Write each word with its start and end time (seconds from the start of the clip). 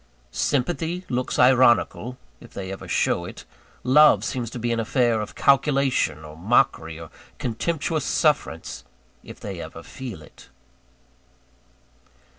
Sympathy 0.31 1.05
looks 1.09 1.37
ironical, 1.37 2.17
if 2.39 2.55
they 2.55 2.71
ever 2.71 2.87
show 2.87 3.23
it: 3.25 3.45
love 3.83 4.23
seems 4.25 4.49
to 4.49 4.57
be 4.57 4.71
an 4.71 4.79
affair 4.79 5.21
of 5.21 5.35
calculation, 5.35 6.25
or 6.25 6.35
mockery, 6.35 6.99
or 6.99 7.11
contemptuous 7.37 8.03
sufferance, 8.03 8.83
if 9.23 9.39
they 9.39 9.61
ever 9.61 9.83
feel 9.83 10.23
it. 10.23 10.49